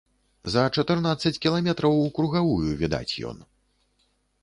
[0.53, 3.37] За чатырнаццаць кіламетраў укругавую відаць ён.